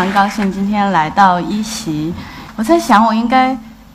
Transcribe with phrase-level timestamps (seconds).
[0.00, 2.14] 非常高兴今天来到一席。
[2.56, 3.54] 我在想，我应该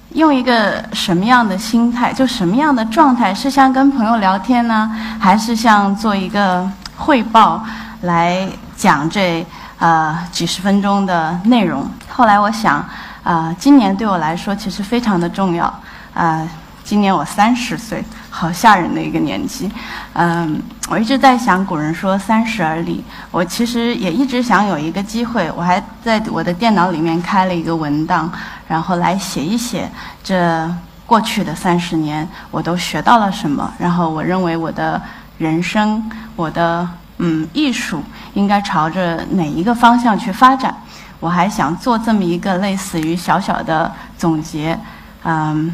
[0.10, 4.88] 用一个什么样的心态，就什么样的状态，是像跟朋友聊天呢，
[5.20, 7.66] 还是像做一个汇报
[8.02, 9.44] 来讲这
[9.80, 11.90] 呃几十分钟的内容？
[12.08, 12.88] 后来我想，
[13.24, 15.66] 啊，今年对我来说其实非常的重要，
[16.14, 16.48] 啊，
[16.84, 18.06] 今年我三十岁。
[18.38, 19.72] 好吓人的一个年纪，
[20.12, 28.30] 嗯，我一直在想，古人说三十而立，我其实也一直想有一个机会，我还在我的电脑里面开了一个文档，
[28.68, 29.90] 然后来写一写
[30.22, 30.70] 这
[31.06, 35.02] 过去的三十年我都学到了什么，然后我认为我的
[35.38, 36.04] 人生，
[36.36, 36.86] 我的
[37.20, 40.76] 嗯艺术应该朝着哪一个方向去发展，
[41.22, 44.78] 我还想做这么一个类似于小小的总结，
[45.24, 45.74] 嗯。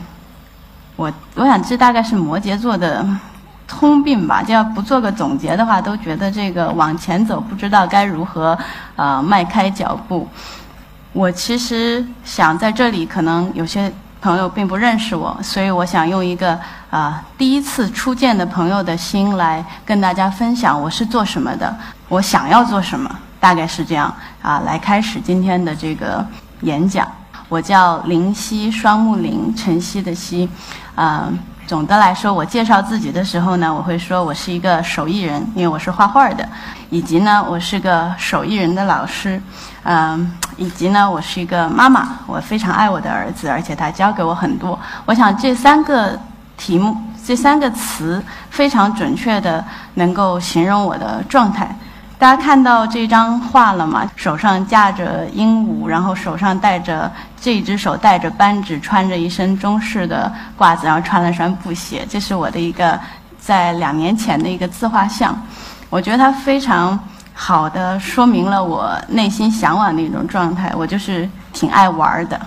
[1.02, 3.03] 我我想这大概是摩羯座的
[3.67, 8.55] 通病吧，就要不做个总结的话，都觉得这个往前走不知道该如何
[8.95, 10.27] 呃迈开脚步。
[11.11, 13.91] 我其实想在这里，可能有些
[14.22, 16.55] 朋友并不认识我，所以我想用一个
[16.91, 21.75] 啊第一次初见的朋友的心来跟大家分享我是做什么的，
[22.09, 24.13] 我想要做什么，大概是这样
[24.44, 26.23] 啊来开始今天的这个
[26.61, 27.11] 演讲。
[27.52, 30.49] 我叫林夕，双木林，晨曦的曦。
[30.95, 31.27] 啊，
[31.67, 36.47] 总的来说，我介绍自己的时候呢，我会说我是一个手艺人，因为我是画画的，
[36.89, 39.41] 以及呢，我是个手艺人的老师，
[39.83, 44.79] 嗯，以及呢，我是一个妈妈，我非常爱我的儿子，而且他教给我很多。
[45.05, 46.17] 我想这三个
[46.55, 49.61] 题目，这三个词非常准确的
[49.95, 51.75] 能够形容我的状态。
[52.22, 54.08] 大家看到这张画了吗？
[54.16, 62.06] 手上架着鹦鹉，然后手上戴着这只手戴着扳指，穿着一身中式的褂子，然后穿了双布鞋。
[62.07, 63.00] 这是我的一个
[63.40, 65.35] 在两年前的一个自画像。
[65.90, 66.97] 我觉得它非常
[67.34, 70.72] 好的说明了我内心向往的一种状态。
[70.78, 72.40] 我就是挺爱玩的，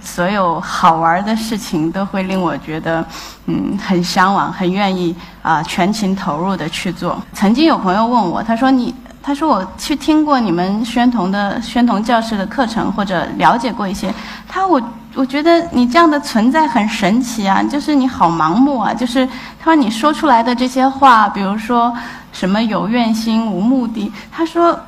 [0.00, 3.04] 所有好玩的事情都会令我觉得
[3.46, 7.20] 嗯很向往，很愿意啊全情投入的去做。
[7.32, 8.94] 曾经有朋友问我，他说你。
[9.20, 14.12] 他说：“我去听过你们宣统的宣统教室的课程，或者了解过一些。
[14.48, 14.80] 他我
[15.14, 18.94] 我觉得你这样的存在很神奇啊，就是你好盲目啊。
[18.94, 19.26] 就是
[19.60, 21.94] 他说你说出来的这些话，比如说
[22.32, 24.10] 什么有愿心无目的。
[24.32, 24.78] 他说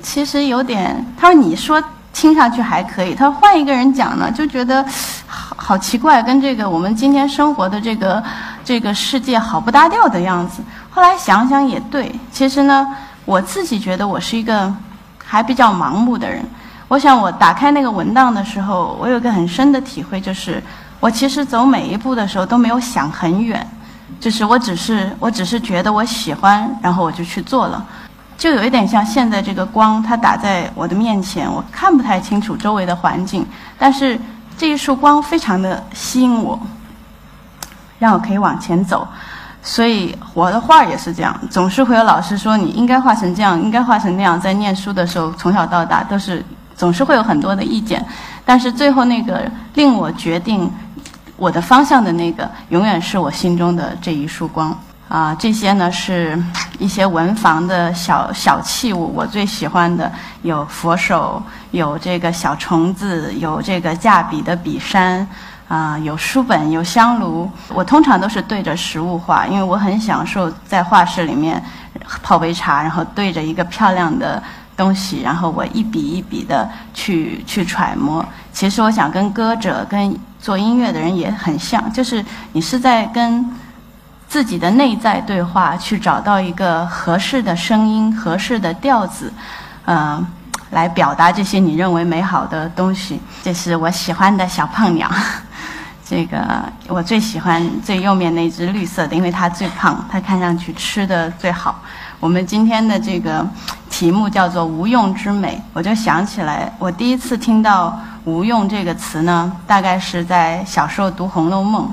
[0.00, 1.04] 其实有点。
[1.18, 3.16] 他说你说听上去还可以。
[3.16, 4.84] 他说换一个人讲呢，就觉得
[5.26, 8.22] 好好奇怪，跟这个我们今天生活的这个
[8.64, 10.62] 这个世界好不搭调的样子。
[10.88, 12.86] 后来想想也对，其实呢。”
[13.24, 14.74] 我自己觉得我是一个
[15.24, 16.44] 还比较盲目的人。
[16.88, 20.62] 我想我打开那个文档的时候，我有个很深的体会，就是
[21.00, 23.66] 我其实走每一步的时候都没有想很远，
[24.20, 27.82] 就是我只是我只是觉得我喜欢，然后我就去做了，
[28.36, 33.46] 就有一点像现在这个光，它打在我的面前，我看不太清楚周围的环境，
[33.78, 34.20] 但是
[34.58, 36.60] 这一束光非常的吸引我，
[37.98, 39.08] 让我可以往前走。
[39.62, 44.38] 所以我的画也是这样，总是会有老师说你应该画成这样，应该画成那样。
[44.40, 48.04] 在念书的时候，从小到大都是总是会有很多的意见，
[48.44, 50.68] 但是最后那个令我决定
[51.36, 54.76] 我的方向的那个，永远是我心中的这一束光
[55.08, 55.32] 啊。
[55.38, 56.36] 这些呢是
[56.80, 60.10] 一些文房的小小器物，我最喜欢的
[60.42, 61.40] 有佛手，
[61.70, 65.24] 有这个小虫子，有这个架笔的笔山。
[65.72, 67.50] 啊，有书本，有香炉。
[67.68, 71.64] 我通常都是对着实物画，因为我很享受在画室里面
[72.22, 74.42] 泡杯茶，然后对着一个漂亮的
[74.76, 78.22] 东西，然后我一笔一笔的去去揣摩。
[78.52, 82.22] 其实我想跟歌者、跟做音乐的人也很像，就是
[82.52, 83.42] 你是在跟
[84.28, 89.32] 自己的内在对话，去找到一个合适的声音、合适的调子，
[89.86, 90.26] 嗯，
[90.72, 93.18] 来表达这些你认为美好的东西。
[93.42, 95.10] 这是我喜欢的小胖鸟。
[96.12, 101.80] 这个我最喜欢最右面那只绿色的，因为它最胖，它看上去吃的最好。
[102.20, 103.48] 我们今天的这个
[103.88, 111.86] 题目叫做“无用之美”，我就想起来，我第一次听到“无用”这个词呢，大概是在小时候读《红楼梦》。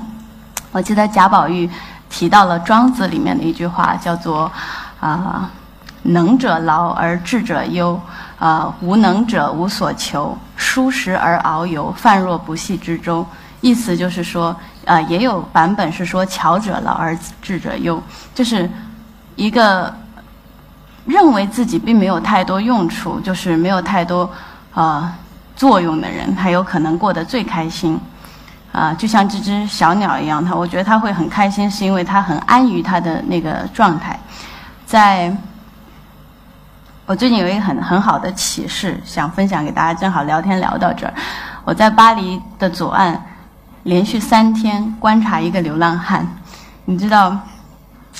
[0.70, 1.66] 我记得贾宝玉
[2.10, 4.52] 提到了庄子里面的一句话，叫做
[5.00, 5.50] “啊，
[6.02, 7.98] 能者劳而智者忧，
[8.38, 13.26] 啊，无能者无所求，疏食而遨游，泛若不系之舟。”
[13.60, 14.54] 意思就是说，
[14.84, 18.02] 呃，也有版本是说“巧者劳而智者忧”，
[18.34, 18.68] 就是
[19.36, 19.94] 一个
[21.04, 24.30] 认为自己并没有太多用处，就是没有太多
[24.74, 25.12] 呃
[25.54, 28.00] 作用的人，他有可能过得最开心。
[28.72, 34.16] 啊，就像这只小鸟一样，它我觉得它会很开心，是因为它很安于它的那个状态。
[34.86, 35.36] 在
[37.04, 39.92] 我最近有一个很很好的启示，想分享给大家。
[39.92, 41.12] 正好聊天聊到这儿，
[41.64, 43.20] 我在巴黎的左岸
[43.84, 46.26] 连续三天观察一个流浪汉。
[46.84, 47.36] 你知道，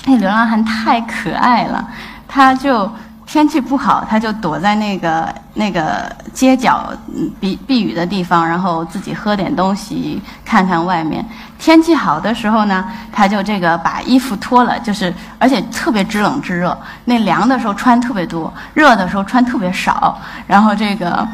[0.07, 1.89] 那流浪汉太可爱了，
[2.27, 2.91] 他就。
[3.33, 6.93] 天气不好，他就躲在那个那个街角
[7.39, 11.25] 避避雨的地方，然后自己喝点东西，看看外面。
[11.57, 16.77] 天气好的时候呢，他就这个把衣服脱了，就是而且特别知冷知热。
[17.05, 20.21] 那凉的时候穿特别多，热的时候穿特别少。
[20.49, 21.25] 然后这个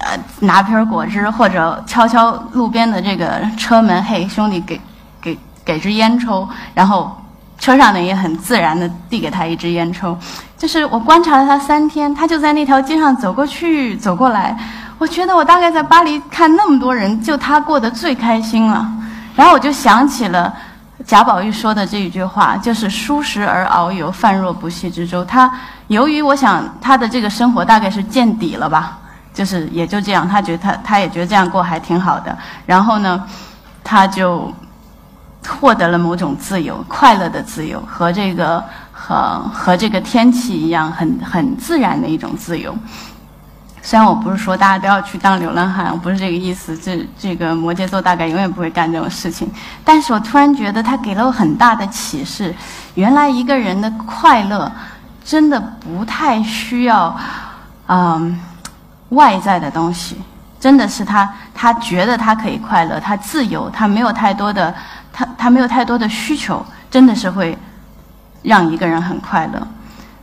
[0.00, 4.80] 呃拿瓶果汁，或者敲敲路边的这个车门，嘿兄弟，给
[5.20, 7.16] 给给支烟抽，然后。
[7.60, 10.16] 车上的也很自然的递给他一支烟抽，
[10.56, 14.58] 就是我观察了他三天，他就在那条街上走过去走过来，
[14.96, 18.90] 我觉得我大概在巴黎看那么多人，就他过得最开心了。
[19.36, 20.50] 然后我就想起了
[21.04, 25.22] 贾宝玉说的这一句话，就是“疏食而遨游，泛若不系之舟”。
[25.28, 25.52] 他
[25.88, 28.96] 由于我想他的这个生活大概是见底了吧，
[29.32, 32.36] 就是也就这样，他觉得他他也觉得这样过还挺好的。
[32.66, 33.24] 然后呢，
[33.84, 34.52] 他就。
[35.48, 38.62] 获得了某种自由，快乐的自由，和这个
[38.92, 42.76] 和和这个天气一样，很很自然的一种自由。
[43.80, 46.76] 虽然我不是说大家都要去当流浪汉，我不是这个意思。
[46.76, 49.50] 这这个摩羯座大概永远不会干这种事情。
[49.82, 52.54] 但是我突然觉得他给了我很大的启示：
[52.94, 54.70] 原来一个人的快乐
[55.24, 57.16] 真的不太需要
[57.86, 58.38] 嗯
[59.10, 60.16] 外在的东西，
[60.58, 64.74] 真的是他他觉得他可以快乐，他自由，他没有太多的。
[65.12, 67.58] 他他没有太多的需求，真的是会
[68.42, 69.60] 让一个人很快乐。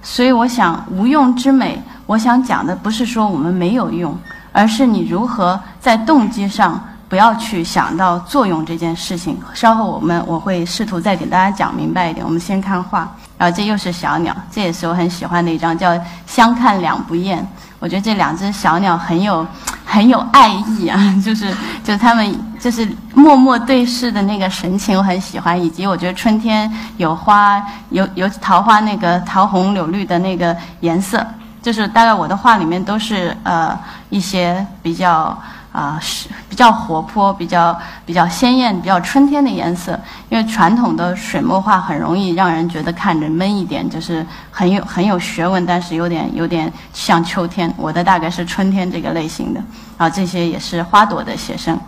[0.02, 4.18] 所以我想，无用之美，我想讲的不是说我们没有用，
[4.54, 9.38] 而是你如何在动机上不要去想到作用这件事情。
[9.54, 12.26] 稍后我们我会试图再给大家讲明白一点。
[12.26, 15.92] 我们先看画，然后这又是小鸟，这也是我很喜欢的一张，叫
[16.26, 17.46] “相看两不厌”。
[17.80, 19.46] 我觉得这两只小鸟很有。
[19.90, 21.50] 很有爱意啊， 就是
[21.82, 25.60] 就是他们就是默默对视的那个神情，我很喜欢。
[25.60, 31.26] 以及我觉得春天有花，有有桃花那个桃红柳绿的那个颜色，
[31.62, 33.80] 就是大概我的画里面都是呃
[34.10, 35.36] 一些比较。
[35.78, 40.00] 啊，是比较活泼、比较比较鲜艳、比较春天的颜色。
[40.28, 47.72] 因为传统的水墨画很容易让人觉得看着闷一点，就是很有很有学问，但是有点有点像秋天。
[47.78, 49.62] 我的大概是春天这个类型的。
[49.98, 51.80] 啊，这些也是花朵的写生。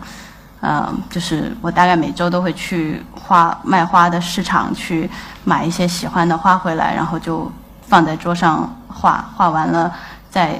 [0.60, 5.10] 嗯，就是我大概每周都会去花卖花的市场去
[5.42, 7.50] 买一些喜欢的花回来，然后就
[7.88, 9.92] 放在桌上画画完了
[10.30, 10.54] 再。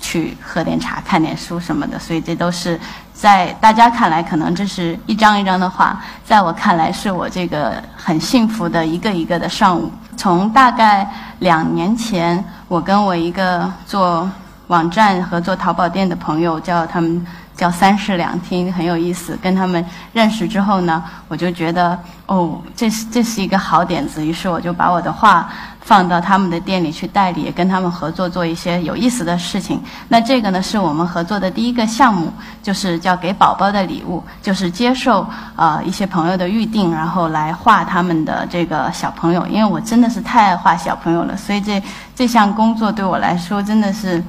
[0.00, 2.80] 去喝点茶、看点书什么的，所以这都是
[3.12, 9.92] 在大家看来可能这是一张一张的画，在我看来是我这个很幸福的一个一个的上午。
[10.16, 11.08] 从大概
[11.38, 14.28] 两年前，我跟我一个做
[14.66, 17.24] 网站和做淘宝店的朋友，叫他们。
[17.56, 19.38] 叫三室两厅，很有意思。
[19.42, 24.24] 跟他们认识之后呢，我就觉得哦，这是这是一个好点子。
[24.24, 25.46] 于是我就把我的画
[25.90, 29.82] 放到他们的店里去代理，跟他们合作做一些有意思的事情。
[30.06, 35.26] 那这个呢，是我们合作的第一个项目，就是叫给宝宝的礼物，就是接受
[35.56, 39.44] 啊一些朋友的预定，然后来画他们的这个小朋友。
[39.48, 41.82] 因为我真的是太爱画小朋友了，所以这
[42.14, 44.22] 这项工作对我来说真的是。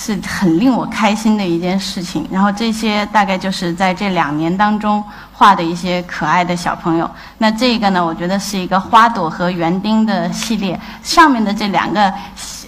[0.00, 2.24] 是很令我开心的一件事情。
[2.30, 5.02] 然后这些大概就是在这两年当中
[5.32, 7.10] 画的一些可爱的小朋友。
[7.38, 10.78] 那这个呢，我觉得是一个花朵和园丁的系列。
[11.02, 12.14] 上面的这两个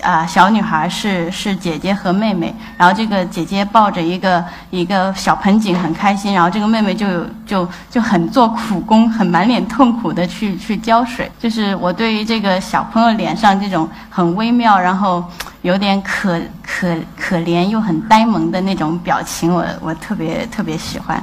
[0.02, 2.54] 啊小女孩是是姐姐和妹妹。
[2.76, 11.30] 然后这个姐姐抱着一个一个小盆景很开心，然后这个妹妹就就就很做苦工，很满脸痛苦的去去浇水。
[11.38, 15.24] 就是我对于这个小朋友脸上这种很微妙，然后。
[15.62, 21.22] 有点可可可怜又很呆萌的那种表情，我我特别特别喜欢。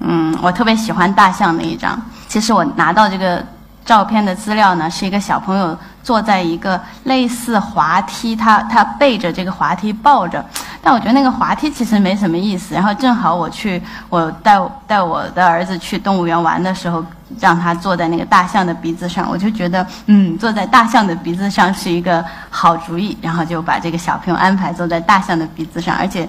[0.00, 1.98] 嗯，我特别喜欢大象那一张。
[2.28, 3.42] 其实我拿到这个
[3.84, 10.44] 照片的资料呢，是一个小朋友坐在一个类似滑梯，他他背着这个滑梯抱着。
[10.80, 12.74] 但我觉得那个滑梯其实没什么意思。
[12.74, 17.02] 然后正好我去，我带带我的儿子去动物园玩的时候，
[17.40, 23.16] 让他坐在那个大象的鼻子上，我就觉得，嗯，坐在大象的鼻子上是一个好主意。
[23.22, 26.28] 然后就把这个小朋友安排坐在大象的鼻子上，而且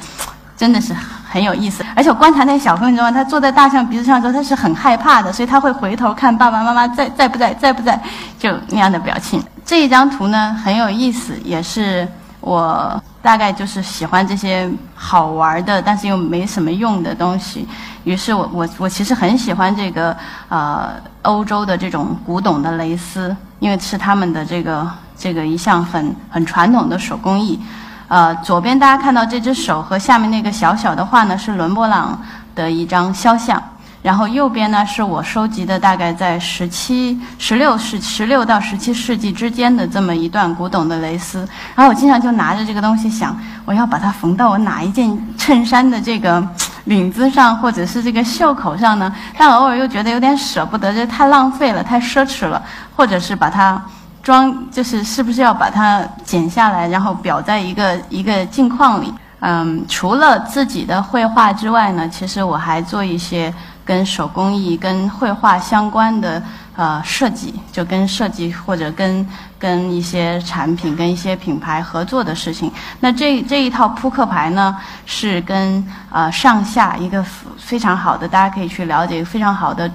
[0.57, 1.83] 真的是很有意思。
[1.95, 8.01] 而且我观察那小朋友之后，他坐在大象鼻子上之后，他是很害怕的，所以他会回头看爸爸妈妈在在不在，在不在，
[8.39, 9.43] 就那样的表情。
[9.65, 12.07] 这一张图呢很有意思，也是。
[12.41, 17.67] 我大概就是喜欢这些好玩的，但是又没什么用的东西。
[18.03, 20.15] 于是我我我其实很喜欢这个
[20.47, 20.91] 呃
[21.23, 27.59] 欧洲的这种古董的蕾丝，因为是他们的这个这个一项很很传统的手工艺。
[28.07, 32.21] 呃，左边大家看到这只手和下面那个小小的画呢，是伦勃朗
[32.53, 33.61] 的一张肖像。
[34.03, 41.39] 然后右边呢，是我收集的大概在十七、十六世、十六到十七世纪之间的这么一段古董的蕾丝。
[41.73, 43.35] 然后我经常就拿着这个东西想，
[43.65, 46.47] 我要把它缝到我哪一件衬衫的这个
[46.83, 49.11] 领子上，或者是这个袖口上呢？
[49.35, 52.61] 但偶尔又觉得有点舍不得，这太浪费了，太奢侈了。
[52.95, 53.81] 或者是把它
[54.25, 59.13] 装，就是是不是要把它剪下来，然后裱在一个一个镜框里？
[59.39, 63.53] 嗯，除了自己的绘画之外呢，其实我还做一些。
[63.85, 66.41] 跟手工艺、跟绘画相关的
[66.75, 69.23] 呃设计，就跟设计或者跟
[69.59, 72.71] 跟一些产品、跟一些品牌合作的事情。
[72.99, 77.23] 那这这一套扑克牌呢，是跟呃上下一个
[77.59, 79.87] 非常好的，大家可以去了解非常好的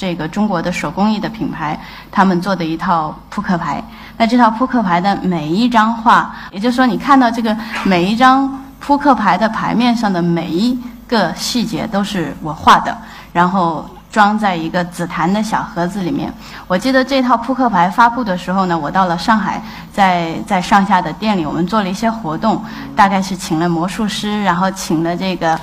[0.00, 1.78] 这个中国的手工艺的品牌，
[2.10, 3.84] 他们做的一套扑克牌。
[4.16, 7.54] 那这套扑克牌的每一张画，也就是说你看到这个
[7.84, 12.96] 每一张扑克牌的牌面上的每一个细节都是我画的。
[13.30, 16.32] 然后装在一个紫檀的小盒子里面。
[16.66, 22.64] 我记得这套扑克牌发布的时候呢，我到了上海，在在上下的店里，我们做了一些活动，
[22.96, 25.60] 大概是请了魔术师，然后请了这个，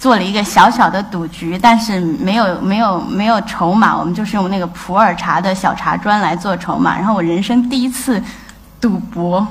[0.00, 6.96] 做了一个小小的赌局，但是没有没有没有筹码，我们就是用那个普洱茶的小茶砖来做筹码。
[6.96, 8.20] 然后我人生第一次
[8.80, 9.46] 赌博。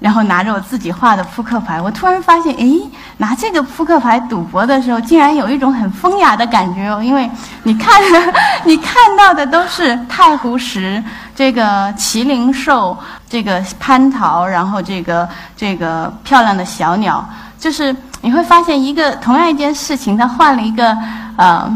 [0.00, 2.78] 然后拿着我自己画的扑克牌，我突然发现，诶，
[3.16, 7.02] 拿这个扑克牌赌博的时候，竟然有一种很风雅的感觉哦。
[7.02, 7.30] 因为
[7.62, 8.02] 你看，
[8.66, 11.02] 你看到的都是太湖石、
[11.34, 12.98] 这个麒麟兽、
[13.30, 15.26] 这个蟠桃，然后这个
[15.56, 17.26] 这个漂亮的小鸟，
[17.58, 20.96] 就是你会发现，一个同样一件事情，它换了一个
[21.36, 21.70] 呃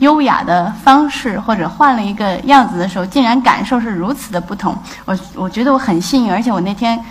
[0.00, 4.76] 优雅的方式，或者换了一个样子的时候，竟然感受是如此的不同。
[5.06, 7.02] 我我觉得我很幸运，而且我那天。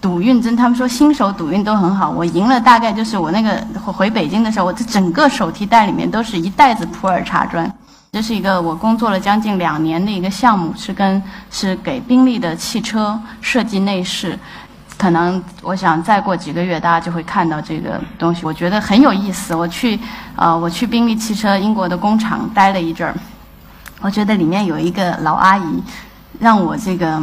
[0.00, 2.08] 赌运真，他们说新手赌运都很好。
[2.08, 7.68] 我赢了，大概就是我那个回北京的时候，我这整个手提袋里面都是一袋子普洱茶砖。
[8.12, 14.38] 这是一个我工作了将近两年的一个项目，是跟是给宾利的汽车设计内饰。
[14.98, 18.44] 可能我想再过几个月，大家就会看到这个东西。
[18.44, 19.54] 我觉得很有意思。
[19.54, 19.98] 我去
[20.36, 23.14] 呃，我去宾利汽车英国的工厂待了一阵儿，
[24.00, 25.82] 我觉得里面有一个老阿姨，
[26.38, 27.22] 让我这个。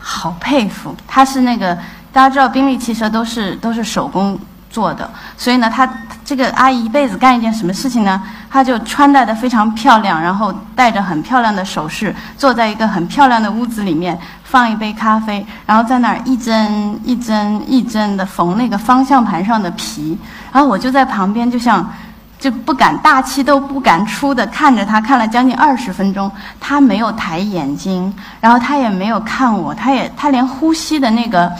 [0.00, 1.74] 好佩服，她是那个
[2.10, 4.38] 大家知道，宾利汽车都是都是手工
[4.70, 5.86] 做的，所以呢，她
[6.28, 8.22] 这个阿姨一辈子干一件什么事情呢？
[8.50, 20.18] 她就穿戴的非常漂亮，然后戴着很漂亮的首饰，坐在一个很漂亮的屋子里面，放一杯咖啡，然后在那儿一针一针一针的缝那个方向盘上的皮，
[20.52, 21.90] 然后我就在旁边，就像。
[22.38, 26.30] 就不敢大气都不敢出的看着她，看了将近二十分钟，
[26.60, 31.52] 她没有抬眼睛，然后她也没有看我，她也她连呼吸的那个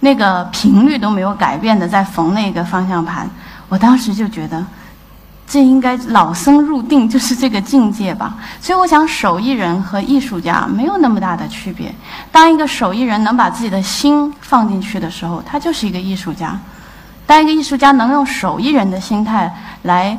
[0.00, 3.28] 那个频率都没有改变的在缝那个方向盘。
[3.72, 4.62] 我当时就觉得，
[5.48, 8.36] 这应该老僧入定就是这个境界吧。
[8.60, 11.90] 所以我想，手艺人和艺术家没有那么大的区别。
[12.30, 16.60] 当一个手艺人能把自己的心放进去的时候，他就是一个艺术家。
[17.24, 19.50] 当一个艺术家能用手艺人的心态
[19.84, 20.18] 来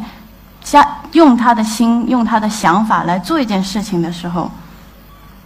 [0.64, 4.50] 加用他的心、用他的想法来做一件事情的时候，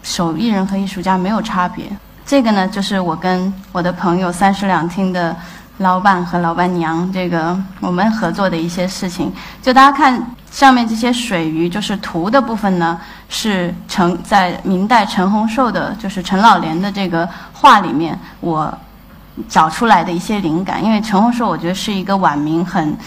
[0.02, 1.84] 手艺人和艺术家没有差别。
[2.26, 5.36] 这个呢，就是我跟我的朋友三室两厅的
[5.78, 9.32] 老板和老板娘，这个我们合作的一些事情。
[9.62, 18.78] 就大家看上面这些水鱼，就是图的部分呢，是陈在明代陈洪寿的，就是陈老莲的这个画里面我。
[19.48, 22.98] 找出来的一些灵感，因为陈洪硕我觉得是一个晚明很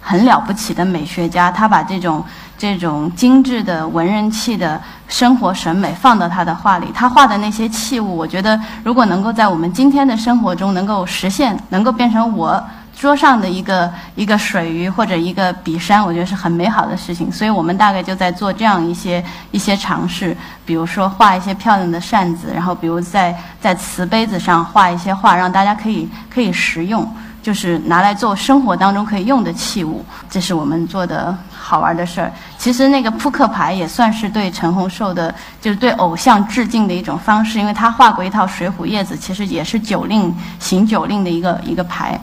[0.00, 2.24] 很了不起的美学家，他把这种
[2.56, 12.62] 这种精致的文人气的生活审美放到他的画里，他画的那些器物，我觉得如果能够在我们今天的生活中能够实现，能够变成我。
[13.00, 27.10] 桌上的一个一个水鱼或者一个笔山，我觉得是很美好的事情，所以我们大概就在做这样一些一些尝试，比如说画一些漂亮的扇子，然后比如在在瓷杯子上画一些画，让大家可以可以食用，
[27.42, 32.30] 就是拿来做生活当中可以用的器物，这是我们做的好玩的事儿。
[32.58, 42.20] 其实那个扑克牌也算是对陈洪寿的，就是对偶像致敬的一种方式，因为他画过一套《水浒叶子》，其实也是酒令行酒令的一个一个牌。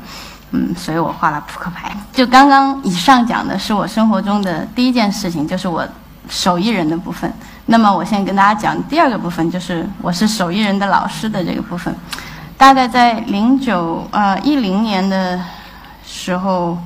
[0.51, 1.91] 嗯，所以我画了扑克牌。
[2.13, 5.85] 就刚刚以上讲的是我生活中的第一件事情，就是我
[6.29, 7.31] 手艺人的部分。
[7.65, 11.93] 那么我现在跟大家讲第二个部分，就是我是手艺人的老师的这个部分。
[12.57, 15.39] 大概在零九呃一零年的
[16.05, 16.77] 时候，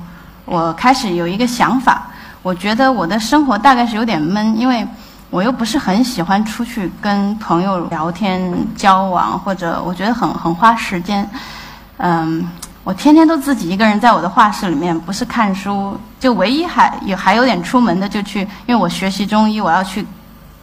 [0.44, 2.08] 我开始有一个想法，
[2.42, 4.86] 我觉得我的生活大概是有点闷，因为
[5.30, 11.26] 我又不是很喜欢出去跟朋友聊天交往，或者我觉得很很花时间。
[11.98, 12.46] 嗯，
[12.84, 20.06] 我天天都自己一个人在我的画室里面，不是看书，就唯一还有还有点出门的，就去，因为我学习中医，我要去。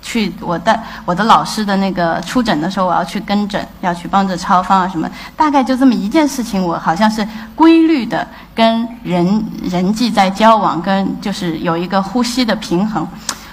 [0.01, 6.65] 去我的我的老师的那个出诊的时候，我要去跟诊，要去帮着抄方啊什么，大概就这么一件事情。
[6.65, 13.05] 我好像是规律的跟人人际在交往，跟就是有一个呼吸的平衡。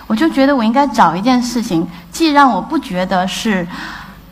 [0.06, 3.66] 我就觉得我应该找一件事情，既让我不觉得是，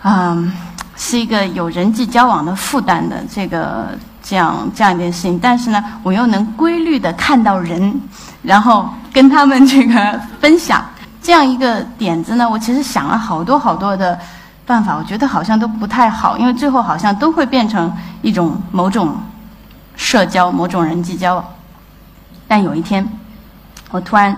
[0.04, 0.52] 嗯，
[0.94, 3.88] 是一个有人际交往的负担的这个
[4.25, 8.00] 这样这样一件事情，但是呢，我又能规律的看到人，
[8.43, 10.83] 然后跟他们这个分享。
[11.23, 14.19] 这样一个点子呢，我其实想了好多好多的
[14.66, 17.90] 办法，我觉得好像都不太好，因为最后好像都会变成
[18.23, 19.14] 一种某种
[19.95, 21.45] 社交、某种人际交往。
[22.49, 23.07] 但有一天，
[23.90, 24.35] 我突然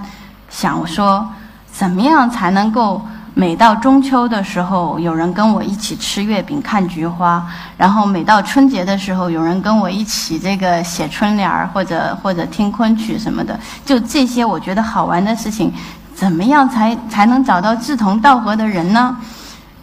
[0.48, 1.26] 想，我说
[1.72, 3.04] 怎么样才能够
[3.38, 15.70] 每到中秋的时候有人跟我一起吃月饼、看菊花，然后每到春节的时候有人跟我一起这个写春联儿，或者或者听昆曲什么的，就这些我觉得好玩的事情。
[16.14, 19.14] 怎么样才才能找到志同道合的人呢？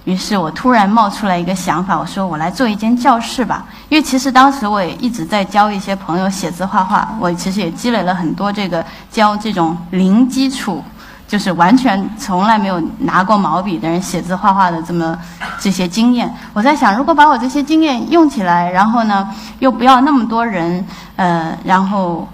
[0.05, 3.63] 于是我突然冒出来一个想法，我说我来做一间教室吧。
[3.87, 10.83] 因为其实当时我也一直在教一些朋友写字画画，我其实也积累了很多这个教这种零基础，
[11.33, 15.17] 就是完全从来没有拿过毛笔的人写字画画的这么
[15.59, 16.31] 这些经验。
[16.53, 20.85] 我在想，如果把我这些经验用起来，然后呢，又不要那么多人，
[21.15, 22.27] 呃，然后。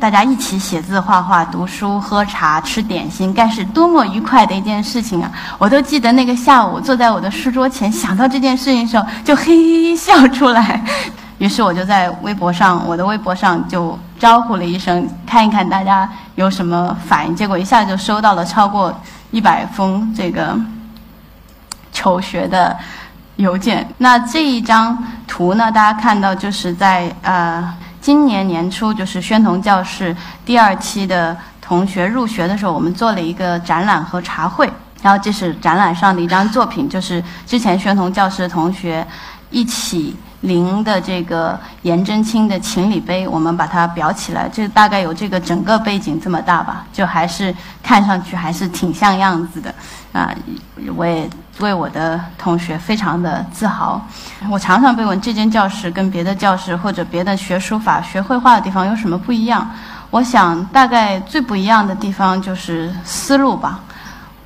[0.00, 5.30] 大家一起写字、画画、读书、喝茶、吃点心，该是多么愉快的一件事情啊！
[5.58, 10.82] 我都记得那个下午，坐在我的书桌前，想到这件事情的时候，就嘿嘿嘿笑出来。
[11.38, 17.34] 于是我就在微博上，我的微博上就招呼了一声，看一看大家有什么反应。
[17.34, 18.94] 结果一下就收到了超过
[19.30, 20.56] 一百封这个
[21.92, 22.76] 求学的
[23.36, 23.88] 邮件。
[23.98, 27.74] 那这一张图呢，大家看到就是在呃。
[28.02, 34.68] 今年年初，就是宣同教室第二期的同学入学的时候，我们做了一个展览和茶会。
[35.00, 39.06] 然后这是展览上的一张作品，就是之前宣同教室的同学
[39.50, 44.48] 一起临的这个颜真卿的情礼碑，我们把它裱起来。
[44.48, 47.52] 这大概有这个整个背景这么大吧，就还是
[47.82, 49.74] 看上去还是挺像样子的。
[50.12, 50.32] 啊，
[50.94, 51.28] 我也。
[51.58, 54.00] 为我的同学非常的自豪。
[54.50, 59.70] 我常常被问这间教室跟别的教室或者别的学书法、学绘画的地方有什么不一样？
[60.10, 63.78] 我想大概最不一样的地方就是思路吧。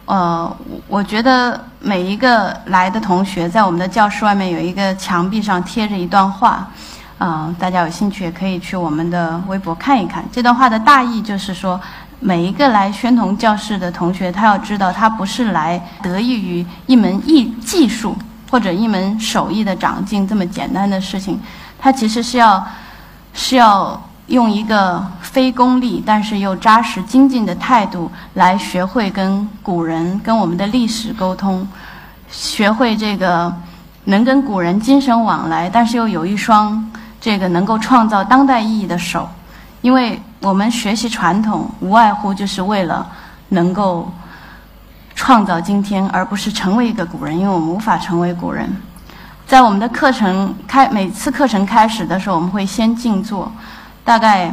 [0.07, 0.57] 呃，
[0.89, 6.69] 我觉得每一个来的同学在我们的教室外面有一个墙壁上贴着一段话，
[7.19, 10.25] 嗯，大家有兴趣也可以去我们的微博看一看。
[10.33, 11.81] 这段话的大意就是说。
[12.19, 18.17] 每一个来宣同教室的同学，他要知道，他不是来得益于一门艺技术
[18.51, 21.39] 或者一门手艺的长进这么简单的事情，
[21.79, 22.67] 他其实是要
[23.35, 31.67] 是要用一个非功利但是又扎实精进的态度来学会跟古人、跟我们的历史沟通，
[32.31, 33.55] 学会这个
[34.05, 39.29] 能跟古人精神往来，但是又有一双这个能够创造当代意义的手，
[39.81, 40.21] 因为。
[40.41, 43.05] 我们学习传统，无外乎就是为了
[43.49, 44.09] 能够
[45.15, 47.37] 创造今天，而不是成为一个古人。
[47.37, 48.71] 因为我们无法成为古人。
[49.47, 53.51] 在我们的课程开每次课程开始的时候，我们会先静坐，
[54.07, 54.51] 大概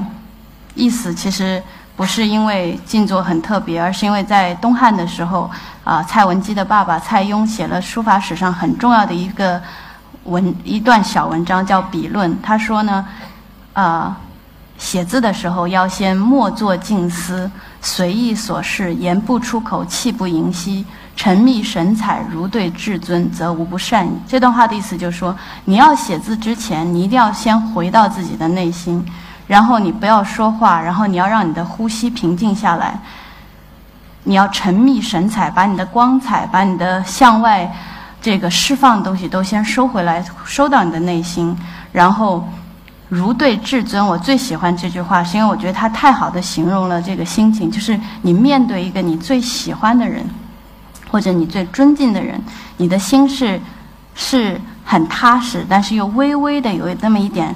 [0.76, 1.64] 意思其实
[1.96, 5.50] 不是因为静坐很特别，而是因为在东汉的时候，
[5.86, 9.62] 啊，蔡文姬的爸爸蔡邕写了书法史上很重要的一个
[10.26, 12.30] 文一段小文章，叫《笔论》。
[12.44, 13.06] 他说呢，
[13.72, 14.18] 啊。
[14.76, 20.84] 写字的时候要先默坐静思，随意所事，言不出口，气不盈息，
[21.16, 24.12] 沉迷神采，如对至尊，则无不善矣。
[24.28, 29.06] 这段话的意思就是说，你要写字之前，你一定要先回到自己的内心，
[29.48, 33.00] 然后你不要说话，然后你要让你的呼吸平静下来，
[34.24, 37.72] 你要沉迷神采，把你的光彩，把你的向外
[38.22, 41.58] 这个释放的东西都先收回来，收到你的内心，
[41.92, 42.48] 然后。
[43.10, 47.70] 如对至尊，我最喜欢这句话，是因为我觉得它太好的形容了这个心情。
[47.70, 50.28] 就是你面对一个你最喜欢的人，
[51.12, 52.42] 或者你最尊敬的人，
[52.78, 53.62] 你的心是
[54.16, 57.56] 是很踏实，但是又微微的有那么一点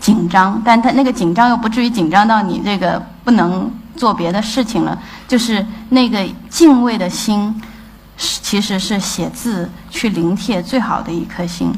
[0.00, 0.60] 紧张。
[0.64, 4.98] 但他那个紧张又不至于紧张到你这个不能做别的事情了。
[5.28, 7.60] 就是那个敬畏的心，
[8.16, 11.72] 其实是写字去临帖最好的一颗心。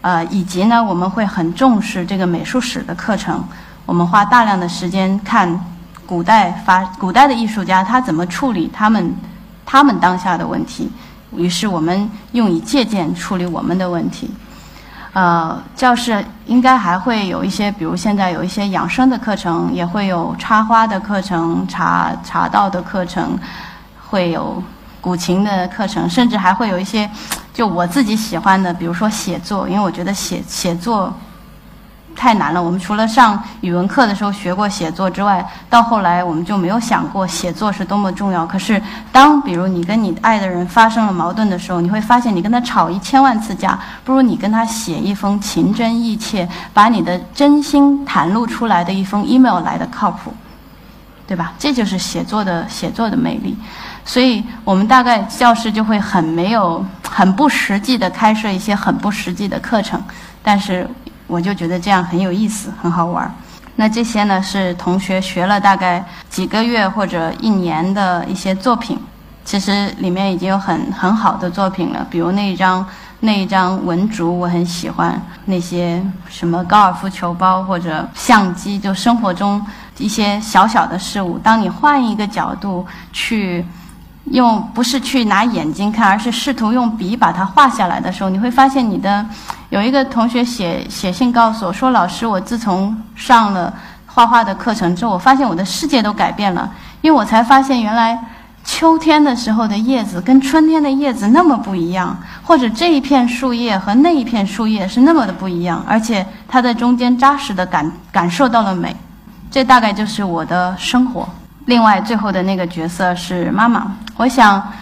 [0.00, 3.44] 呃，以及呢，我们会很重视这个美术史的课程。
[3.84, 5.58] 我们花大量的时间看
[6.06, 9.14] 古代发古代的艺术家他怎么处理他们
[9.64, 10.90] 他们当下的问题，
[11.34, 14.30] 于是我们用以借鉴处理我们的问题。
[15.18, 23.36] 呃，教室应该还会有一些，比如现在有一些养生的课程，也会有插花的课程、茶茶道的课程，
[24.08, 24.62] 会有
[25.00, 27.10] 古琴的课程，甚至还会有一些
[27.52, 31.12] 就我自己喜欢的，比如说写作，因为我觉得写写作。
[32.18, 32.60] 太难了。
[32.60, 38.44] 我们除了上语文课的时候学过写作之外，到后来我们就没有想过写作是多么重要。
[38.44, 50.34] 可是，当比如你跟你爱的人发生了矛盾的时候，你会发现你跟他吵一千万次架，不如你跟他写一封情真意切、把你的真心袒露出来的一封 email 来的靠谱，
[51.24, 51.52] 对吧？
[51.56, 53.56] 这就是写作的写作的魅力。
[54.04, 60.02] 所以我们大概教师就会很没有、很不实际的开设一些很不实际的课程，
[60.42, 60.88] 但是。
[61.28, 63.30] 我就觉得这样很有意思，很好玩儿。
[63.76, 68.98] 那这些呢是同学学了大概几个月或者一年的一些作品，
[69.44, 72.04] 其实里面已经有很很好的作品了。
[72.10, 72.84] 比如那一张
[73.20, 75.20] 那一张文竹，我很喜欢。
[75.44, 79.64] 那些什么高尔夫球包或者相机，就生活中
[79.98, 83.64] 一些小小的事物，当你换一个角度去。
[84.32, 89.24] 用不是去拿眼睛看，而是试图用笔把它画下来的时候，你会发现你的
[89.70, 93.72] 有一个同学写写信告诉我说：“老师，我自从上了
[94.06, 96.70] 画画的课程之后，我发现我的世界都改变了。
[97.02, 98.18] 因为我才发现，原来
[98.64, 108.96] 秋天的时候的叶子跟春天的叶子那么不一样，或者这一片树叶和那一片树叶是那么的不一样，而且它在中间扎实的感感受到了美。
[109.50, 111.28] 这大概就是我的生活。”
[111.66, 113.94] 另外，最后的那个角色是妈妈。
[114.16, 114.72] 我想，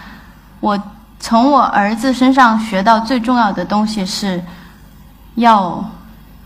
[0.60, 0.80] 我
[1.18, 4.40] 从我儿子身上学到最重要的东西是，
[5.36, 5.82] 要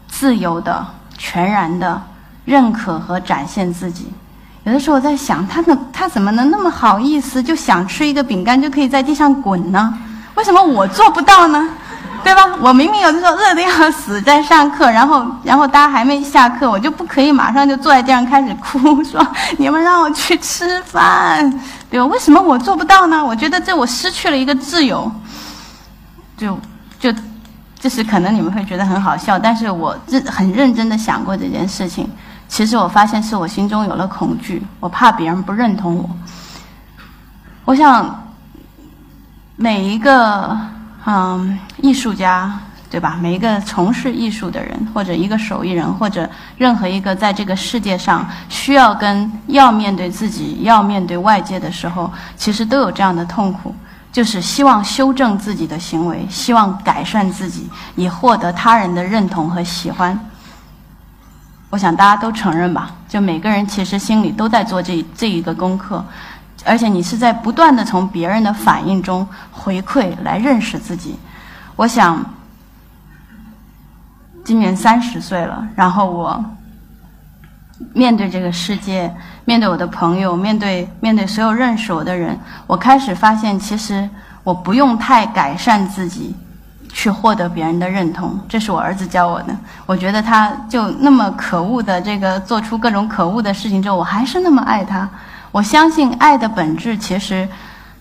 [0.06, 0.86] 自由的、
[1.18, 2.00] 全然的
[2.44, 4.12] 认可和展现自己。
[4.64, 9.98] 有的时候我在想，他能他怎么能那么好意思，就想吃一个饼干就可以在地上滚呢？
[10.34, 11.68] 为什么我做不到呢？
[12.22, 12.54] 对吧？
[12.60, 19.26] 我明明有的时候饿得要死，在上课，然后然后大家还没下课，我就不可以马上就坐在地上开始哭，说
[19.56, 21.50] 你们让我去吃饭，
[21.90, 22.04] 对吧？
[22.06, 23.24] 为什么我做不到呢？
[23.24, 25.10] 我觉得这我失去了一个自由，
[26.36, 26.58] 就
[26.98, 27.10] 就，
[27.80, 32.08] 就是可能你们会觉得很好笑，但是我认很认真的想过这件事情。
[32.46, 36.08] 其实我发现是我心中有了恐惧，我怕别人不认同我。
[37.64, 38.22] 我想
[39.56, 40.56] 每一个。
[41.06, 43.16] 嗯，艺术家对吧？
[43.22, 53.74] 每一个从事艺术的人，或者一个手艺人，或者任何一个在这个世界上需要跟要面对自己、要面对外界的时候，其实都有这样的痛苦，
[54.12, 60.18] 就是希望修正自己的行为，希望改善自己，以获得他人的认同和喜欢。
[61.70, 62.90] 我想大家都承认吧？
[63.08, 66.04] 就每个人其实心里都在做这这一个功课。
[66.66, 71.18] 而且你是在不断的从别人的反应中回馈来认识自己。
[71.74, 72.22] 我想，
[74.44, 76.44] 今年三十岁了，然后我
[77.94, 79.10] 面对这个世界，
[79.50, 84.08] 面对我的朋友，面对面对所有认识我的人，我开始发现，其实
[84.44, 86.32] 我不用太改善自己，
[86.92, 88.38] 去获得别人的认同。
[88.48, 89.56] 这是我儿子教我的。
[89.86, 95.10] 我觉得他就那么可恶的这个做出各种可恶的事情之后，我还是那么爱他。
[95.50, 97.48] 我相信爱的本质其实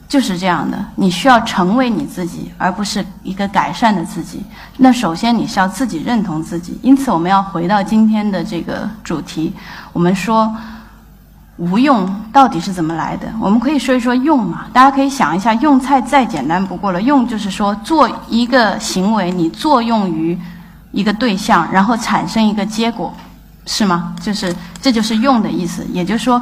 [0.08, 4.46] 就是这样的：你需要成为你自己，而不是一个改善的自己。
[4.78, 6.80] 那首先你是要自己认同自己。
[6.84, 9.52] 因此，我们要回到今天的这个主题。
[9.92, 10.56] 我们说
[11.60, 13.28] 无用到底是怎么来的？
[13.40, 14.66] 我们可以说一说用嘛。
[14.74, 17.00] 大家可以想一下，用菜再简单不过了。
[17.02, 20.36] 用就是说做一个行为，你作用于
[20.92, 23.14] 一个对象，然后产生一个结果，
[23.66, 24.16] 是吗？
[24.20, 25.86] 就是这就是用的意思。
[25.92, 26.42] 也就是说。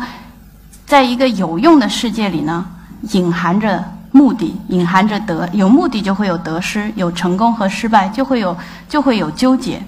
[0.86, 2.66] 在一个有用的世界里呢，
[3.12, 5.46] 隐含着目的，隐含着得。
[5.52, 8.56] 有目的就会有得失，有成功和失败，就会有
[8.88, 9.84] 就会有纠结。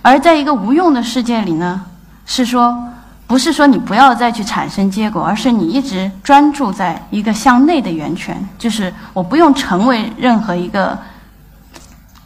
[0.00, 1.82] 而在一个无用的世界里呢，
[2.24, 2.82] 是说
[3.26, 10.98] 不是说你不要再去产生结果，而是你一直专注在一个向内的源泉，就是我不用成为任何一个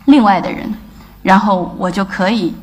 [0.04, 0.72] 另外的人，
[1.22, 2.54] 然后我就可以。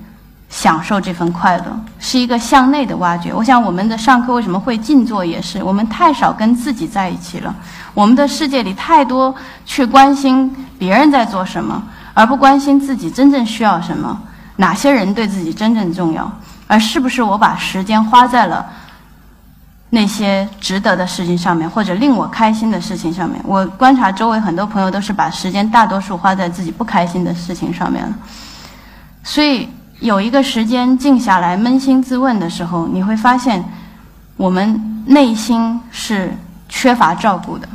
[0.49, 3.33] 享受这份快乐是一个向内的挖掘。
[3.33, 7.53] 我想，我们的上课为什么会静坐，也是我们太少跟自己在一起了。
[7.93, 14.17] 我们的世界里太多去关心别人在做什么，而不关心自己真正需要什么，
[14.55, 16.31] 哪些人对自己真正重要，
[16.67, 18.65] 而是不是我把时间花在了
[19.89, 23.41] 那些值得的事情上面，或者令我开心的事情上面。
[23.43, 28.13] 我观察周围很多朋友都是把时间大多数花在自己不开心的事情上面了，
[29.23, 29.67] 所以。
[29.99, 33.65] 有一个时间静下来扪心自问的时候，你会发现，
[34.35, 36.31] 我们内心是
[36.69, 37.67] 缺乏照顾的。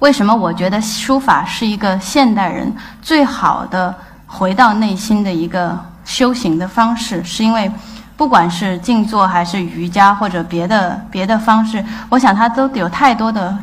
[0.00, 3.94] 为什么我觉得书法是一个现代人最好的
[4.26, 7.22] 回到内心的一个修行的方式？
[7.24, 7.70] 是因为
[8.16, 13.56] 不管是静坐还是瑜伽或者别的别的方式，我想它都有太多的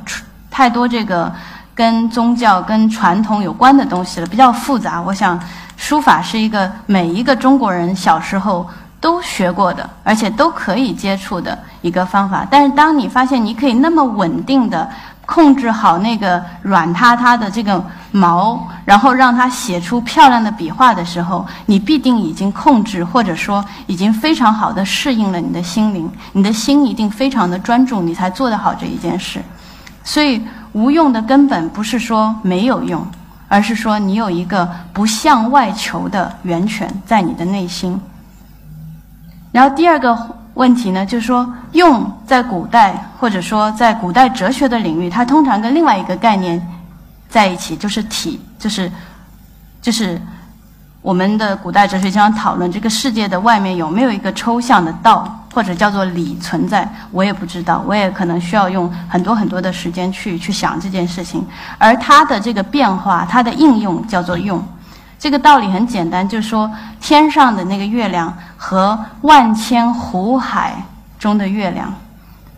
[0.49, 1.31] 太多这个
[1.73, 5.01] 跟宗教跟传统有关的东西了，比较复杂。
[5.01, 5.39] 我想
[5.77, 8.67] 书法是一个每一个中国人小时候
[8.99, 12.45] 都学过的，而且都可以接触的一个方法。
[12.49, 14.89] 但是当你发现你可以那么稳定的。
[15.31, 26.11] 控制好那个软塌塌的这个毛，然后让它写出漂亮的笔画的时候，你必定已经控制，或者说已经非常好的适应了你的心灵。
[26.33, 29.41] 你的心一定非常的专注，你才做得好这一件事。
[30.03, 33.07] 所以无用的根本不是说没有用，
[33.47, 37.97] 而是说你有一个不向外求的源泉在你的内心。
[39.53, 40.40] 然后第二个。
[40.55, 46.61] 问题呢，就是说，用在古代，或者说在古代哲学的领域，它通常跟另外一个概念
[47.29, 48.91] 在一起，就是体，就是
[49.81, 50.21] 就是
[51.01, 64.61] 我们的古代哲学经常讨论这个世界的外面有没有一个抽象的道，或者叫做理存在，我也不知道，我也可能需要用很多很多的时间去去想这件事情，而它的这个变化，它的应用叫做用。
[65.21, 70.83] 这个道理很简单，就是说，天上的那个月亮和万千湖海
[71.19, 71.93] 中的月亮，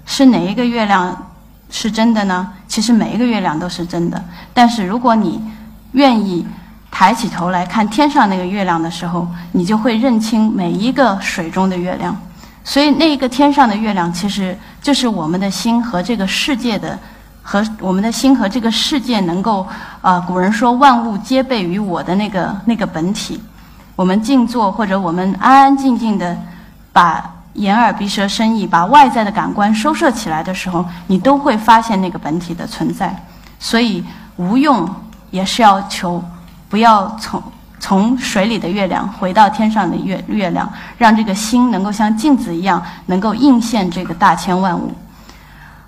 [0.05, 1.29] 是哪一个月亮
[1.69, 2.53] 是真的呢？
[2.69, 4.23] 其实每一个月亮都是真的。
[4.53, 5.43] 但是如果你
[5.91, 6.47] 愿意
[6.89, 12.17] 抬起头来看天上那个月亮的时候，你就会认清每一个水中的月亮。
[12.63, 16.97] 所以，那一个天上的月亮，其实就是我们的心和这个世界的。
[17.43, 19.67] 和我们的心和这个世界能够
[20.01, 23.39] 啊，古人说万物皆备于我的那个那个本体。
[23.95, 26.35] 我们静坐或者我们安安静静的
[26.91, 33.13] 把眼耳鼻舌身意把外在的感官收摄起来的时候，你都会发现那个本体的存在。
[33.59, 34.03] 所以
[34.37, 34.89] 无用
[35.29, 36.23] 也是要求
[36.69, 37.43] 不要从
[37.79, 44.91] 从水里的月亮回到天上的月月亮，让这个心能够像镜子一样，能够映现这个大千万物。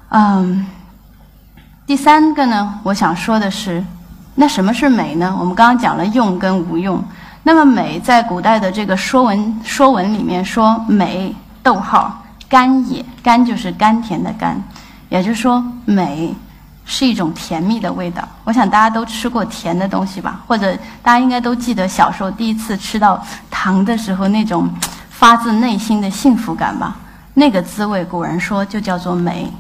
[0.10, 0.66] 嗯。
[1.88, 3.84] 第三个呢，我想说的是，
[4.34, 5.36] 那什么是美呢？
[5.40, 7.04] 我们刚刚讲了用跟无用。
[7.44, 14.60] 那么美在古代的这个说文说文里面说美，逗号甘也，甘就是甘甜的甘，
[15.10, 16.34] 也就是说美
[16.86, 18.28] 是一种甜蜜的味道。
[18.46, 24.68] 我想大家都吃过甜的东西吧，或者大家应该都记得小时候第一次吃到糖的时候那种
[25.12, 26.96] 发自内心的幸福感吧？
[27.36, 29.54] 那个滋味，古人说就叫做美。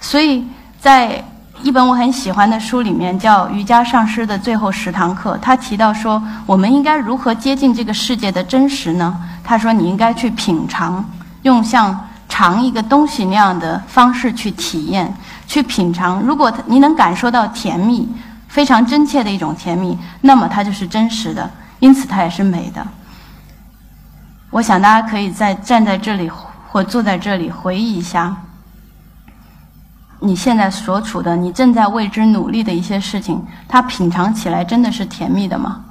[0.00, 0.42] 所以
[0.80, 1.22] 在
[1.62, 9.16] 一本我很喜欢的书里面叫《瑜伽上师的最后十堂课》，他提到说，我们应该如何接近这个世界的真实呢？
[9.42, 11.02] 他说，你应该去品尝，
[11.42, 15.14] 用像尝一个东西那样的方式去体验、
[15.46, 16.20] 去品尝。
[16.20, 18.06] 如果你能感受到甜蜜，
[18.48, 22.86] 非常真切的一种甜蜜，那么它就是真实的，因此它也是美的。
[24.50, 26.30] 我想大家可以在站在这里
[26.68, 28.36] 或坐在这里回忆一下。
[30.24, 35.84] 你现在所处的，你正在为之努力的一些事情，它品尝起来真的是甜蜜的吗？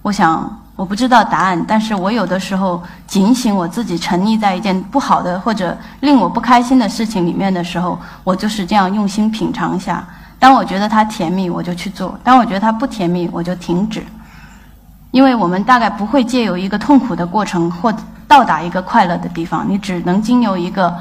[0.00, 10.02] 我想我不知道答案，但是我有的时候警醒我自己，沉溺在一件不好的或者令我不开心的事情里面的时候，我就是这样用心品尝一下。
[10.38, 14.02] 当我觉得它甜蜜，我就去做；当我觉得它不甜蜜，我就停止。
[15.10, 17.94] 因为我们大概不会借由一个痛苦的过程或
[18.26, 20.94] 到达一个快乐的地方，你只能经由一个。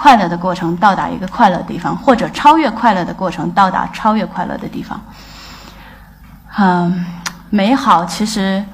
[0.00, 4.98] 快乐的过程到达一个快乐的地方，或者超越快乐的过程到达超越快乐的地方。
[6.56, 7.04] 嗯，
[7.50, 8.64] 美好其实，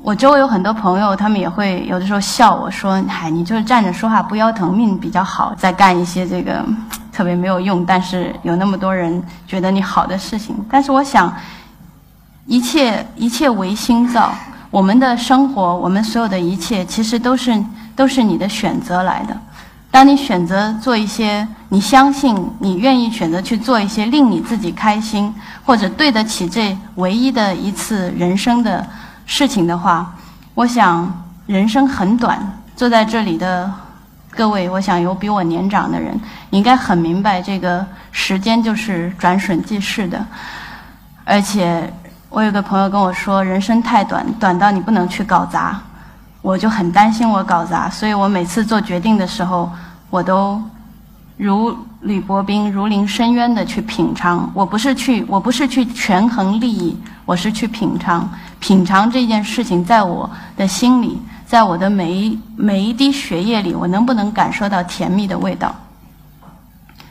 [0.00, 6.64] 我周围有很多朋友，他们也会有的时候笑我说：“嗨，你就是站着说话不腰疼，命比较好，在干一些这个
[7.12, 11.34] 特别没有用，但是有那么多人觉得你好的事情。”但是我想，
[12.46, 14.32] 一切一切唯心造，
[14.70, 17.64] 我们的生活，我们所有的一切，其实都是
[17.96, 19.36] 都是你的选择来的。
[19.92, 28.84] 当你选择做一些你相信、你愿意选择去做一些令你自己开心或者对得起这唯一的一次人生的
[29.26, 30.14] 事情的话，
[30.54, 32.58] 我想人生很短。
[32.74, 33.70] 坐在这里的
[34.30, 40.24] 各位，我想有比我年长的人，应该很明白这个时间就是转瞬即逝的。
[41.22, 41.92] 而且
[42.30, 45.78] 我有个朋友跟我说，人生太短，短到你不能去搞砸。
[46.42, 49.70] 我就很担心我搞砸，所以我每次做决定的时候，
[50.10, 50.60] 我都
[51.36, 54.50] 如履薄冰、如临深渊的去品尝。
[54.52, 58.28] 我不是去，我不是去权衡利益，我是去品尝。
[58.58, 65.72] 品尝这件事情，在我的心里，在我的每一每一滴血液里，我能不能感受到甜蜜的味道？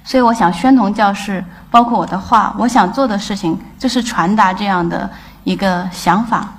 [0.04, 5.10] 所以我想，宣统教室包括我的话，我想做的事情就是传达这样的
[5.46, 6.54] 一个想法，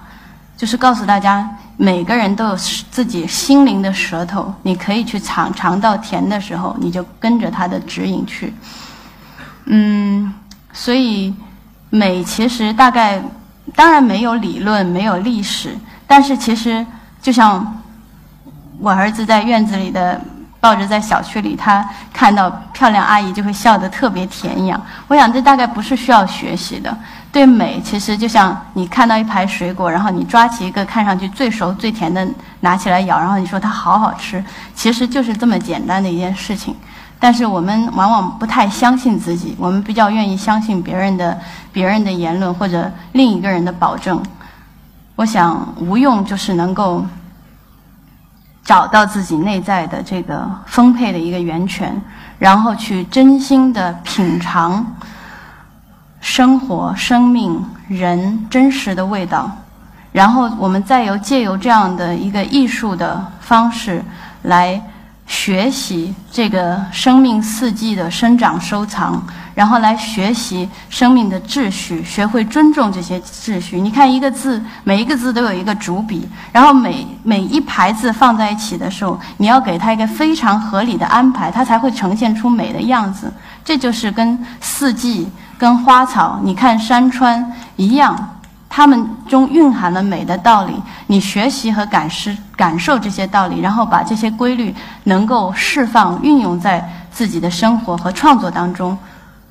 [0.56, 2.56] 就是告诉大家，每个人都有
[2.90, 8.52] 自己心灵的舌头，你可以去尝尝到甜的时候，你就跟着它的指引去。
[9.66, 10.32] 嗯，
[10.72, 11.34] 所以
[11.90, 13.22] 美其实大概
[13.74, 16.84] 当然没有理论，没有历史，但是其实
[17.20, 17.82] 就像
[18.78, 20.20] 我儿子在院子里的。
[20.62, 24.80] 抱着在小区里，他看到漂亮阿姨就会笑得特别甜一样。
[25.08, 26.96] 我想这大概不是需要学习的。
[27.32, 32.24] 对美，其实就像你看到一排水果，然后你抓起一个看上去最熟最甜的
[32.60, 36.76] 拿起来咬，然后你说它好好吃，其实就是这么简单的一件事情。
[37.18, 41.36] 但是我们往往不太相信自己，我们比较愿意相信别人的
[41.72, 44.22] 别人的言论或者另一个人的保证。
[45.16, 47.04] 我想无用就是能够。
[48.64, 52.00] 找到自己内在的这个丰沛的一个源泉，
[52.38, 54.94] 然后去真心的品尝
[56.20, 59.50] 生活、生命、人真实的味道，
[60.12, 64.02] 然后我们再由借由这样的一个艺术的方式
[64.42, 64.80] 来
[65.32, 69.20] 学习这个生命四季的生长收藏。
[69.54, 73.80] 然后来学习生命的秩序，学会尊重这些秩序。
[73.80, 83.32] 你看一个字，每一个字都有一个主笔，然后每每一排字放在一起的时候，你要给它一个非常合理的安排，它才会呈现出美的样子。
[83.64, 88.38] 这就是跟四季、跟花草，你看山川一样，
[88.70, 90.74] 它们中蕴含了美的道理。
[91.06, 92.30] 你学习和感受
[92.62, 94.72] 感受这些道理，然后把这些规律
[95.02, 98.96] 能够释放、运用在自己的生活和创作当中。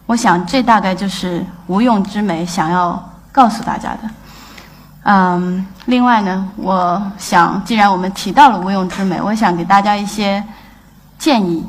[0.06, 2.98] 我想，这大概就是无用之美想要
[3.30, 4.00] 告诉大家的。
[5.04, 10.42] 嗯，另外呢，我想，既然我们提到了无用之美，我想给大家一些
[11.20, 11.62] 建议，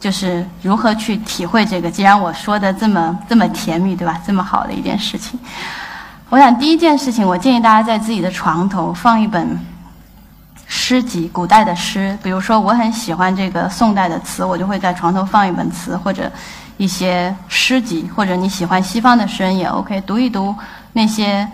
[0.00, 1.90] 就是如何去体会这个。
[1.90, 4.18] 既然我说的这么这么甜蜜，对吧？
[4.26, 5.38] 这么好的一件事情，
[6.30, 9.58] 我想第一件事情，我建议大家在自己的床头放一本
[10.66, 12.18] 诗集，古代的诗。
[12.22, 16.30] 比如说，我很喜欢这个宋代的词，我就会在床头放一本词，或者。
[16.78, 20.54] 一些诗集，或者你喜欢西方的诗人也 OK，读一读
[20.92, 21.48] 那些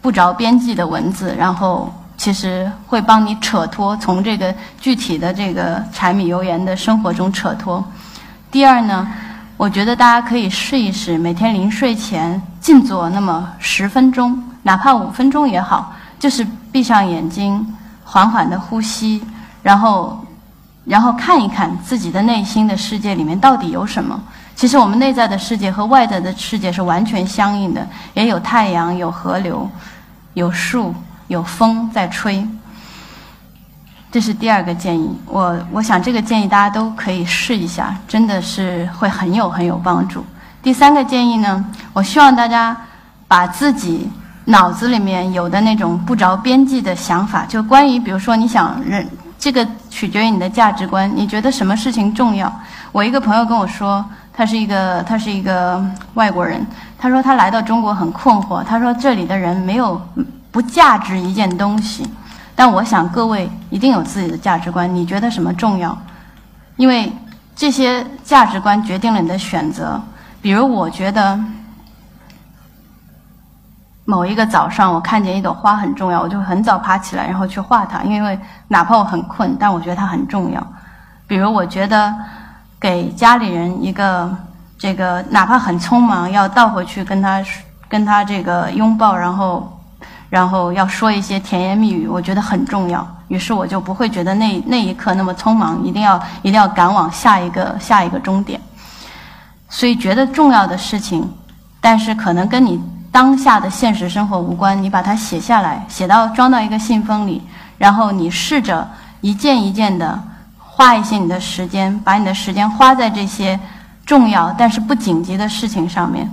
[0.00, 7.84] 不着边际的文字，然后其实会帮你扯脱从这个具体的这个柴米油盐的生活中扯脱。
[8.50, 9.06] 第二呢，
[9.56, 17.64] 我觉得大家可以试一试，每天临睡前静坐那么十分钟，哪怕五分钟也好，就是闭上眼睛，
[18.14, 19.20] 缓缓的呼吸，
[19.60, 20.24] 然后
[20.84, 24.22] 然后看一看自己的内心的世界里面到底有什么。
[24.54, 29.68] 其实我们内在的世界和外在的世界是完全相应的，也有太阳，有河流，
[30.34, 30.94] 有树，
[31.26, 32.46] 有风在吹。
[34.12, 40.24] 这是第二个建议，我我想这个建议大家都可以试一下，真的是会很有很有帮助。
[40.62, 42.76] 第三个建议呢，我希望大家
[43.26, 44.08] 把自己
[44.44, 49.06] 脑子里面有的那种不着边际的想法，就关于比如说你想人，
[49.38, 52.52] 这个取决于你的价值观，你觉得什么事情重要？
[52.92, 54.04] 我一个朋友跟我说。
[54.36, 55.80] 他是一个，他是一个
[56.14, 56.66] 外国人。
[56.98, 58.64] 他说他来到中国很困惑。
[58.64, 60.02] 他说这里的人没有
[60.50, 62.04] 不价值一件东西。
[62.56, 64.92] 但我想各位一定有自己的价值观。
[64.92, 65.96] 你觉得什么重要？
[66.74, 67.12] 因为
[67.54, 70.02] 这些价值观决定了你的选择。
[70.42, 71.38] 比如，我觉得
[74.04, 78.38] 某一个早上我看见一朵花很重要，我就很早爬起来然后去画它，因为
[78.68, 80.66] 哪怕我很困，但我觉得它很重要。
[81.26, 82.14] 比如，我觉得。
[82.80, 84.30] 给家里人一个
[84.76, 87.42] 这个，哪怕很匆忙，要倒回去跟他
[87.88, 89.80] 跟他这个拥抱，然后
[90.28, 93.06] 然后要说一些甜言蜜语，我觉得很重要。
[93.28, 98.60] 于是我就不会觉得那那一刻那么匆忙，一定要一定要赶往下一个下一个终点。
[99.70, 101.26] 所以觉得重要的事情，
[101.80, 102.78] 但是可能跟你
[103.14, 107.40] 当下的现实生活无关，你把它写下来，写到装到一个信封里，
[107.78, 108.88] 然后你试着
[109.20, 110.20] 一件一件的。
[110.76, 113.56] 花一些你的时间，把你的时间花在这些
[114.04, 116.28] 重要但是不紧急的事情上面，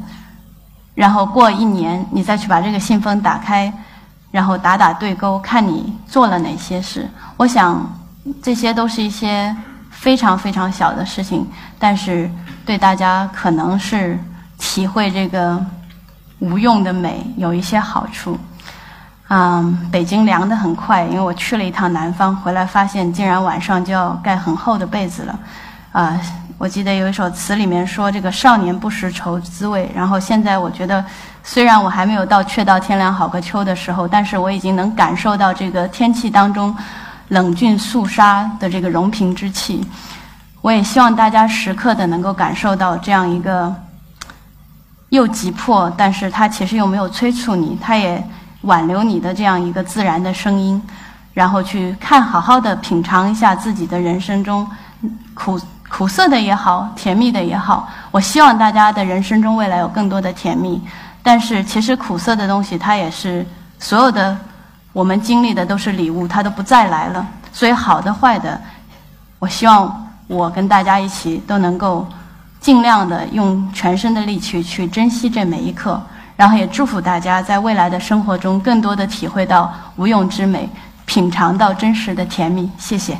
[0.96, 3.72] 然后过一年，你再去把这个信封打开，
[4.32, 7.08] 然后打打对勾，看你做了哪些事。
[7.38, 7.88] 我想
[8.42, 9.56] 这些都是一些
[9.92, 12.28] 非常非常小的事情，但是
[12.66, 14.20] 对大家可能是
[14.58, 15.64] 体会这个
[16.42, 18.38] 无用的美有一些好处。
[19.30, 25.40] 嗯，北京凉得很快，因为我去了一趟南方，回来发现竟然晚上就要盖很厚的被子了。
[25.94, 26.20] 啊，
[26.58, 31.04] 我记得有一首词里面说这个少年不识愁滋味，然后现在我觉得，
[31.44, 36.76] 虽然我还没有到却到天凉好个秋的时候，但是我已经能感受到这个天气当中
[37.30, 39.86] 冷峻肃杀的这个荣平之气。
[40.62, 43.74] 我也希望大家时刻的能够感受到这样一个
[45.12, 48.22] 又急迫，但是他其实又没有催促你，他也
[48.62, 50.82] 挽留你的这样一个自然的声音，
[51.34, 54.66] 然后去看，好好的品尝一下自己的人生中
[55.34, 55.60] 苦
[55.90, 57.90] 苦涩的也好，甜蜜的也好。
[58.10, 60.82] 我希望大家的人生中未来有更多的甜蜜，
[61.22, 63.46] 但是其实苦涩的东西，它也是
[63.80, 64.38] 所有的
[64.94, 67.28] 我们经历的都是礼物，它都不再来了。
[67.54, 68.60] 所以好的坏的，
[69.40, 70.08] 我希望。
[70.28, 72.08] 我跟大家一起都能够
[72.62, 76.00] 尽量的用全身的力气去珍惜这每一刻，
[76.36, 80.70] 然后也祝福大家在未来的生活中更多的体会到无用之美，
[81.06, 82.70] 品尝到真实的甜蜜。
[82.78, 83.18] 谢谢。